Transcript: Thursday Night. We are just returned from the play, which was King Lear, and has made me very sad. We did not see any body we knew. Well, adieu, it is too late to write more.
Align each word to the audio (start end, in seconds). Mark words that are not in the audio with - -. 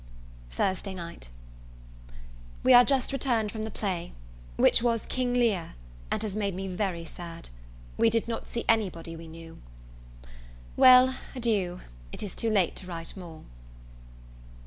Thursday 0.49 0.95
Night. 0.95 1.29
We 2.63 2.73
are 2.73 2.83
just 2.83 3.13
returned 3.13 3.51
from 3.51 3.61
the 3.61 3.69
play, 3.69 4.13
which 4.55 4.81
was 4.81 5.05
King 5.05 5.35
Lear, 5.35 5.75
and 6.09 6.23
has 6.23 6.35
made 6.35 6.55
me 6.55 6.67
very 6.67 7.05
sad. 7.05 7.49
We 7.97 8.09
did 8.09 8.27
not 8.27 8.47
see 8.49 8.65
any 8.67 8.89
body 8.89 9.15
we 9.15 9.27
knew. 9.27 9.61
Well, 10.75 11.13
adieu, 11.35 11.81
it 12.11 12.23
is 12.23 12.33
too 12.33 12.49
late 12.49 12.75
to 12.77 12.87
write 12.87 13.15
more. 13.15 13.43